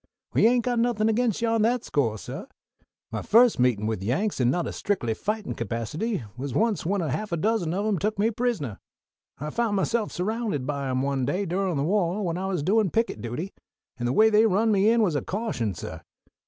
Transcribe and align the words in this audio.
"We 0.33 0.47
ain't 0.47 0.65
got 0.65 0.79
anything 0.79 1.09
against 1.09 1.43
you 1.43 1.49
on 1.49 1.61
that 1.61 1.83
score, 1.83 2.17
suh. 2.17 2.47
My 3.11 3.21
first 3.21 3.59
meetin' 3.59 3.85
with 3.85 4.01
Yanks 4.01 4.39
in 4.41 4.47
a 4.47 4.51
not 4.51 4.73
strictly 4.73 5.13
fightin' 5.13 5.53
capacity 5.53 6.23
was 6.35 6.55
once 6.55 6.83
when 6.83 7.01
a 7.03 7.11
half 7.11 7.31
a 7.31 7.37
dozen 7.37 7.71
of 7.75 7.85
'em 7.85 7.99
took 7.99 8.17
me 8.17 8.31
prisoner. 8.31 8.79
I 9.37 9.51
found 9.51 9.75
myself 9.75 10.11
surrounded 10.11 10.65
by 10.65 10.89
'em 10.89 11.03
one 11.03 11.23
day 11.25 11.45
durin' 11.45 11.77
the 11.77 11.83
wah 11.83 12.19
when 12.21 12.39
I 12.39 12.47
was 12.47 12.63
doin' 12.63 12.89
picket 12.89 13.21
duty, 13.21 13.53
and 13.99 14.07
the 14.07 14.13
way 14.13 14.31
they 14.31 14.47
run 14.47 14.71
me 14.71 14.89
in 14.89 15.03
was 15.03 15.13
a 15.15 15.21
caution, 15.21 15.75
suh. 15.75 15.99